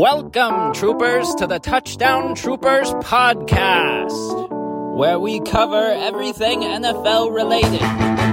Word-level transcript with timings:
Welcome, 0.00 0.74
troopers, 0.74 1.34
to 1.36 1.46
the 1.46 1.58
Touchdown 1.62 2.34
Troopers 2.34 2.92
podcast, 2.92 4.98
where 4.98 5.18
we 5.18 5.40
cover 5.40 5.92
everything 5.92 6.60
NFL 6.60 7.34
related. 7.34 8.29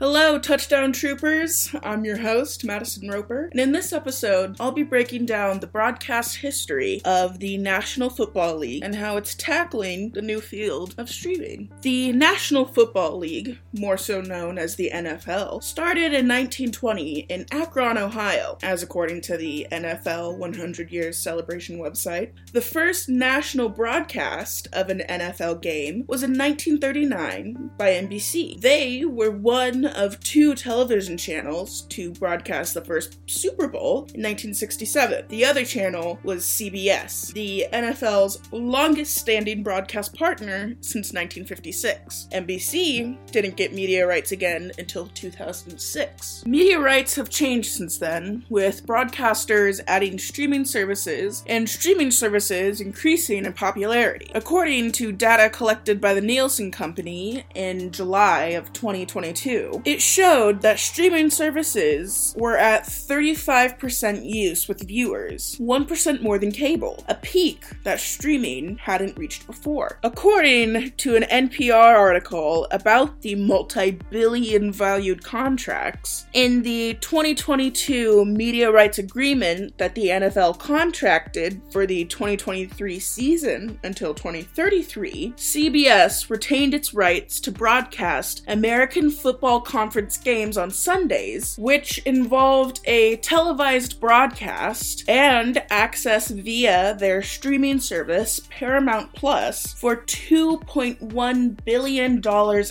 Hello, 0.00 0.38
Touchdown 0.38 0.92
Troopers. 0.92 1.74
I'm 1.82 2.04
your 2.04 2.18
host, 2.18 2.64
Madison 2.64 3.08
Roper, 3.08 3.48
and 3.50 3.58
in 3.58 3.72
this 3.72 3.92
episode, 3.92 4.54
I'll 4.60 4.70
be 4.70 4.84
breaking 4.84 5.26
down 5.26 5.58
the 5.58 5.66
broadcast 5.66 6.36
history 6.36 7.00
of 7.04 7.40
the 7.40 7.58
National 7.58 8.08
Football 8.08 8.58
League 8.58 8.84
and 8.84 8.94
how 8.94 9.16
it's 9.16 9.34
tackling 9.34 10.10
the 10.10 10.22
new 10.22 10.40
field 10.40 10.94
of 10.98 11.10
streaming. 11.10 11.72
The 11.80 12.12
National 12.12 12.64
Football 12.64 13.18
League, 13.18 13.58
more 13.72 13.96
so 13.96 14.20
known 14.20 14.56
as 14.56 14.76
the 14.76 14.88
NFL, 14.94 15.64
started 15.64 16.12
in 16.14 16.28
1920 16.28 17.26
in 17.28 17.44
Akron, 17.50 17.98
Ohio, 17.98 18.56
as 18.62 18.84
according 18.84 19.22
to 19.22 19.36
the 19.36 19.66
NFL 19.72 20.38
100 20.38 20.92
Years 20.92 21.18
Celebration 21.18 21.80
website. 21.80 22.30
The 22.52 22.60
first 22.60 23.08
national 23.08 23.68
broadcast 23.68 24.68
of 24.72 24.90
an 24.90 25.02
NFL 25.08 25.60
game 25.60 26.04
was 26.06 26.22
in 26.22 26.38
1939 26.38 27.72
by 27.76 27.94
NBC. 27.94 28.60
They 28.60 29.04
were 29.04 29.32
one 29.32 29.87
of 29.96 30.18
two 30.20 30.54
television 30.54 31.16
channels 31.16 31.82
to 31.82 32.12
broadcast 32.12 32.74
the 32.74 32.84
first 32.84 33.18
Super 33.28 33.68
Bowl 33.68 33.98
in 34.14 34.22
1967. 34.22 35.26
The 35.28 35.44
other 35.44 35.64
channel 35.64 36.18
was 36.22 36.44
CBS, 36.44 37.32
the 37.32 37.66
NFL's 37.72 38.40
longest 38.52 39.16
standing 39.16 39.62
broadcast 39.62 40.14
partner 40.14 40.74
since 40.80 41.12
1956. 41.12 42.28
NBC 42.32 43.16
didn't 43.30 43.56
get 43.56 43.72
media 43.72 44.06
rights 44.06 44.32
again 44.32 44.72
until 44.78 45.06
2006. 45.08 46.46
Media 46.46 46.78
rights 46.78 47.14
have 47.14 47.30
changed 47.30 47.72
since 47.72 47.98
then, 47.98 48.44
with 48.48 48.86
broadcasters 48.86 49.80
adding 49.86 50.18
streaming 50.18 50.64
services 50.64 51.44
and 51.46 51.68
streaming 51.68 52.10
services 52.10 52.80
increasing 52.80 53.44
in 53.44 53.52
popularity. 53.52 54.30
According 54.34 54.92
to 54.92 55.12
data 55.12 55.50
collected 55.50 56.00
by 56.00 56.14
the 56.14 56.20
Nielsen 56.20 56.70
Company 56.70 57.44
in 57.54 57.90
July 57.90 58.46
of 58.46 58.72
2022, 58.72 59.77
it 59.84 60.00
showed 60.00 60.62
that 60.62 60.78
streaming 60.78 61.30
services 61.30 62.34
were 62.38 62.56
at 62.56 62.84
35% 62.84 64.24
use 64.24 64.68
with 64.68 64.86
viewers, 64.86 65.56
1% 65.56 66.22
more 66.22 66.38
than 66.38 66.52
cable, 66.52 67.04
a 67.08 67.14
peak 67.14 67.64
that 67.84 68.00
streaming 68.00 68.76
hadn't 68.78 69.18
reached 69.18 69.46
before. 69.46 69.98
According 70.02 70.92
to 70.92 71.16
an 71.16 71.24
NPR 71.24 71.96
article 71.96 72.66
about 72.70 73.20
the 73.22 73.34
multi 73.34 73.92
billion 74.10 74.72
valued 74.72 75.22
contracts, 75.22 76.26
in 76.32 76.62
the 76.62 76.94
2022 77.00 78.24
media 78.24 78.70
rights 78.70 78.98
agreement 78.98 79.76
that 79.78 79.94
the 79.94 80.06
NFL 80.06 80.58
contracted 80.58 81.60
for 81.70 81.86
the 81.86 82.04
2023 82.06 82.98
season 82.98 83.78
until 83.84 84.14
2033, 84.14 85.32
CBS 85.36 86.30
retained 86.30 86.74
its 86.74 86.94
rights 86.94 87.40
to 87.40 87.52
broadcast 87.52 88.42
American 88.48 89.10
football 89.10 89.60
conference 89.68 90.16
games 90.16 90.56
on 90.56 90.70
Sundays, 90.70 91.54
which 91.58 91.98
involved 91.98 92.80
a 92.86 93.16
televised 93.16 94.00
broadcast 94.00 95.04
and 95.08 95.62
access 95.68 96.30
via 96.30 96.96
their 96.98 97.22
streaming 97.22 97.78
service, 97.78 98.40
Paramount 98.48 99.12
Plus, 99.12 99.74
for 99.74 99.96
$2.1 99.96 101.64
billion 101.64 102.26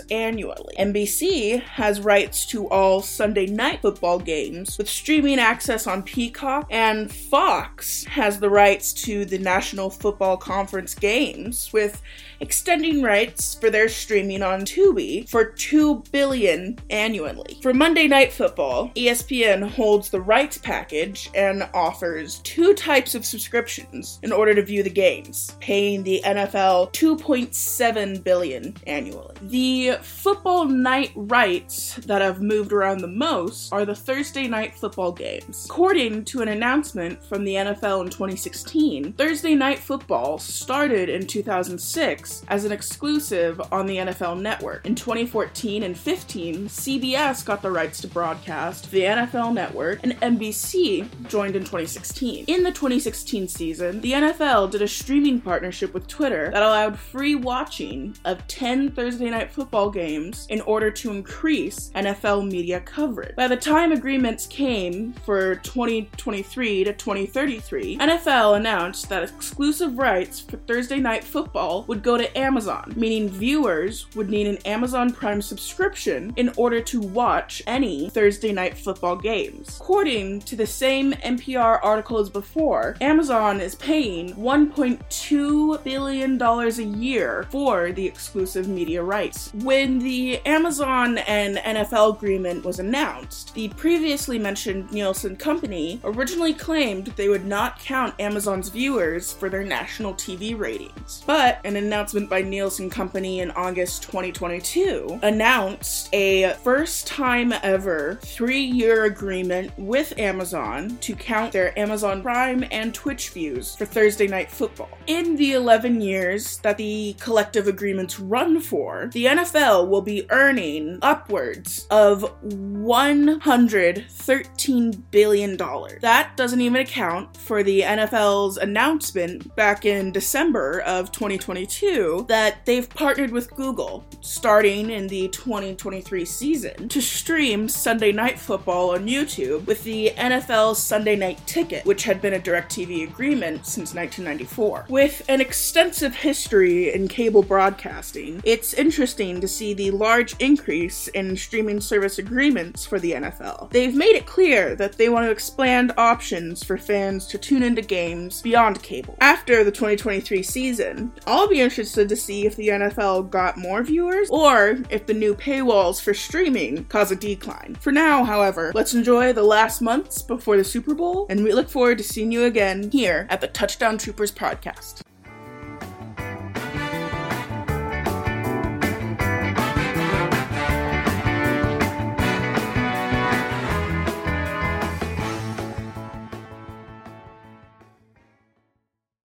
annually. 0.10 0.76
NBC 0.80 1.62
has 1.62 2.02
rights 2.02 2.48
to 2.48 2.68
all 2.70 3.02
Sunday 3.04 3.46
night 3.46 3.84
football 3.84 4.18
games 4.18 4.78
with 4.80 4.90
streaming 4.90 5.38
access 5.38 5.86
on 5.86 6.02
Peacock, 6.02 6.68
and 6.72 7.14
Fox 7.14 8.06
has 8.06 8.40
the 8.40 8.50
rights 8.50 8.92
to 8.92 9.24
the 9.24 9.38
National 9.38 9.92
Football 9.92 10.38
Conference 10.38 10.96
games 10.96 11.70
with 11.72 12.02
extending 12.40 13.04
rights 13.04 13.54
for 13.56 13.70
their 13.70 13.90
streaming 13.90 14.42
on 14.42 14.62
Tubi 14.62 15.28
for 15.30 15.52
$2 15.52 16.12
billion 16.12 16.78
annually. 16.90 17.60
For 17.62 17.74
Monday 17.74 18.08
Night 18.08 18.32
Football, 18.32 18.92
ESPN 18.96 19.70
holds 19.70 20.10
the 20.10 20.22
rights 20.22 20.58
package 20.58 21.30
and 21.34 21.68
offers 21.74 22.40
two 22.40 22.74
types 22.74 23.16
of 23.16 23.26
subscriptions 23.26 24.20
in 24.24 24.32
order 24.32 24.54
to 24.56 24.62
view 24.62 24.84
the 24.84 24.90
games, 24.90 25.56
paying 25.60 26.04
the 26.04 26.22
NFL 26.26 26.94
2.7 26.94 28.24
billion 28.24 28.76
annually. 28.86 29.36
The 29.44 29.98
football 30.02 30.66
night 30.66 31.12
rights 31.16 31.96
that 32.06 32.22
have 32.22 32.42
moved 32.42 32.72
around 32.72 33.00
the 33.00 33.08
most 33.08 33.72
are 33.72 33.86
the 33.86 33.96
Thursday 33.96 34.48
night 34.48 34.76
football 34.76 35.12
games. 35.12 35.66
According 35.66 36.26
to 36.26 36.42
an 36.42 36.50
announcement 36.50 37.24
from 37.24 37.44
the 37.44 37.56
NFL 37.56 38.04
in 38.04 38.10
2016, 38.10 39.14
Thursday 39.14 39.56
night 39.56 39.80
football 39.80 40.38
started 40.38 41.10
in 41.10 41.26
2006 41.26 42.44
as 42.48 42.66
an 42.66 42.72
exclusive 42.72 43.62
on 43.72 43.86
the 43.86 43.98
NFL 43.98 44.40
network. 44.40 44.86
In 44.86 44.96
2014 44.96 45.84
and 45.84 45.98
15, 45.98 46.70
CBS 46.78 47.44
got 47.44 47.64
the 47.64 47.72
rights 47.72 48.00
to 48.02 48.08
broadcast 48.08 48.92
the 48.92 49.02
NFL 49.02 49.52
network, 49.52 50.00
and 50.04 50.14
NBC 50.22 51.10
joined 51.28 51.56
in 51.56 51.64
2016. 51.64 52.46
In 52.46 52.62
the 52.62 52.70
2016 52.70 53.48
season, 53.48 54.00
the 54.02 54.12
NFL 54.12 54.70
did 54.70 54.84
a 54.84 54.88
streaming 54.88 55.42
partnership 55.42 55.92
with 55.96 56.08
Twitter 56.08 56.52
that 56.52 56.62
allowed 56.62 56.98
free 56.98 57.34
watching 57.34 58.16
of 58.26 58.46
10 58.48 58.92
Thursday 58.92 59.32
night 59.32 59.52
football 59.52 59.90
games 59.90 60.46
in 60.52 60.62
order 60.62 60.92
to 60.92 61.10
increase 61.10 61.90
NFL 61.96 62.48
media 62.50 62.80
coverage. 62.82 63.36
By 63.36 63.48
the 63.48 63.58
time 63.58 63.92
agreements 63.92 64.46
came 64.46 65.14
for 65.26 65.56
2023 65.56 66.84
to 66.84 66.94
2033, 66.94 67.98
NFL 67.98 68.56
announced 68.56 69.10
that 69.10 69.24
exclusive 69.24 69.98
rights 69.98 70.42
for 70.42 70.58
Thursday 70.58 71.00
night 71.00 71.24
football 71.24 71.86
would 71.88 72.04
go 72.04 72.18
to 72.18 72.38
Amazon, 72.38 72.94
meaning 72.96 73.28
viewers 73.28 74.06
would 74.16 74.30
need 74.30 74.46
an 74.46 74.58
Amazon 74.58 75.12
Prime 75.12 75.42
subscription 75.42 76.34
in 76.36 76.54
order 76.68 76.82
to 76.82 77.00
watch 77.00 77.64
any 77.66 78.10
Thursday 78.10 78.52
night 78.52 78.78
football 78.78 79.16
games. 79.16 79.78
According 79.80 80.42
to 80.42 80.58
the 80.58 80.68
same 80.68 81.14
NPR 81.14 81.80
article 81.82 82.18
as 82.20 82.30
before, 82.30 82.98
Amazon 83.00 83.62
is 83.62 83.76
paying 83.76 84.34
$1.2 84.34 85.84
billion 85.86 86.42
a 86.42 86.98
year 86.98 87.48
for 87.52 87.94
the 87.94 88.06
exclusive 88.06 88.68
media 88.68 89.02
rights. 89.02 89.50
When 89.54 90.00
the 90.00 90.46
Amazon 90.46 91.20
and 91.20 91.56
NFL 91.56 92.18
agreement 92.18 92.66
was 92.66 92.80
announced, 92.80 93.54
the 93.54 93.70
previously 93.70 94.38
mentioned 94.38 94.92
Nielsen 94.92 95.38
company 95.38 96.02
originally 96.04 96.54
claimed 96.54 97.08
they 97.16 97.30
would 97.30 97.46
not 97.46 97.80
count 97.80 98.14
Amazon's 98.20 98.68
viewers 98.68 99.32
for 99.32 99.48
their 99.48 99.64
national 99.64 100.16
TV 100.16 100.60
ratings. 100.60 101.24
But 101.26 101.62
an 101.64 101.78
announcement 101.78 102.30
by 102.30 102.42
Nielsen 102.42 102.90
company 102.90 103.40
in 103.40 103.52
August 103.52 104.04
2022 104.04 105.22
announced 105.24 106.10
a 106.14 106.57
first 106.64 107.08
time 107.08 107.54
ever 107.64 108.20
three 108.22 108.62
year 108.62 109.06
agreement 109.06 109.72
with 109.78 110.14
Amazon 110.18 110.98
to 110.98 111.16
count 111.16 111.54
their 111.54 111.78
Amazon 111.80 112.22
Prime 112.22 112.66
and 112.72 112.94
Twitch 112.94 113.30
views 113.30 113.76
for 113.76 113.86
Thursday 113.86 114.28
Night 114.28 114.52
Football. 114.52 114.90
In 115.08 115.36
the 115.36 115.54
11 115.54 116.02
years 116.02 116.60
that 116.60 116.78
the 116.78 117.16
collective 117.20 117.68
agreements 117.68 118.20
run 118.20 118.60
for, 118.60 119.10
the 119.14 119.26
NFL 119.26 119.88
will 119.88 120.02
be 120.02 120.30
earning 120.32 121.00
upwards 121.02 121.88
of 121.90 122.22
$113 122.44 125.02
billion. 125.12 125.58
That 125.58 126.32
doesn't 126.36 126.62
even 126.62 126.82
account 126.82 127.38
for 127.38 127.64
the 127.64 127.82
NFL's 127.82 128.58
announcement 128.58 129.56
back 129.56 129.86
in 129.86 130.12
December 130.12 130.82
of 130.82 131.12
2022 131.12 132.26
that 132.28 132.66
they've 132.66 132.90
partnered 132.90 133.32
with 133.32 133.50
Google 133.56 134.06
starting 134.22 134.90
in 134.90 135.08
the 135.08 135.28
2023 135.30 136.26
season 136.26 136.47
season 136.48 136.88
to 136.88 137.02
stream 137.02 137.68
Sunday 137.68 138.14
Night 138.14 138.40
Football 138.40 138.92
on 138.92 139.06
YouTube 139.06 139.66
with 139.66 139.84
the 139.84 140.14
NFL's 140.16 140.82
Sunday 140.82 141.18
Night 141.18 141.46
Ticket, 141.46 141.86
which 141.86 142.06
had 142.06 142.22
been 142.22 142.36
a 142.36 142.40
DirecTV 142.40 143.04
agreement 143.04 143.66
since 143.66 143.94
1994. 143.94 144.86
With 144.88 145.22
an 145.28 145.42
extensive 145.42 146.16
history 146.16 146.94
in 146.94 147.10
cable 147.10 147.44
broadcasting, 147.44 148.42
it's 148.46 148.74
interesting 148.74 149.42
to 149.42 149.48
see 149.48 149.74
the 149.74 149.92
large 149.92 150.38
increase 150.40 151.10
in 151.10 151.36
streaming 151.36 151.82
service 151.82 152.18
agreements 152.18 152.86
for 152.86 152.98
the 152.98 153.12
NFL. 153.12 153.70
They've 153.72 153.94
made 153.94 154.16
it 154.16 154.26
clear 154.26 154.74
that 154.78 154.98
they 154.98 155.10
want 155.10 155.26
to 155.26 155.32
expand 155.32 155.92
options 155.98 156.64
for 156.64 156.78
fans 156.78 157.28
to 157.28 157.38
tune 157.38 157.62
into 157.62 157.82
games 157.82 158.42
beyond 158.42 158.82
cable. 158.82 159.18
After 159.20 159.66
the 159.66 159.72
2023 159.72 160.42
season, 160.44 161.12
I'll 161.26 161.50
be 161.50 161.60
interested 161.60 162.08
to 162.08 162.16
see 162.16 162.46
if 162.46 162.56
the 162.56 162.70
NFL 162.70 163.32
got 163.32 163.58
more 163.58 163.84
viewers 163.84 164.30
or 164.30 164.78
if 164.90 165.06
the 165.08 165.14
new 165.14 165.36
paywalls 165.36 166.02
for 166.02 166.14
streaming 166.28 166.84
cause 166.86 167.10
a 167.10 167.16
decline. 167.16 167.78
For 167.80 167.94
now, 167.94 168.26
however, 168.26 168.74
let's 168.76 168.94
enjoy 168.94 169.32
the 169.32 169.44
last 169.44 169.82
months 169.82 170.22
before 170.22 170.58
the 170.58 170.64
Super 170.64 170.94
Bowl, 170.94 171.26
and 171.30 171.42
we 171.42 171.54
look 171.54 171.70
forward 171.70 172.00
to 172.00 172.04
seeing 172.04 172.34
you 172.34 172.44
again 172.44 172.92
here 172.92 173.28
at 173.30 173.40
the 173.40 173.48
Touchdown 173.48 173.98
Troopers 173.98 174.34
podcast. 174.34 175.04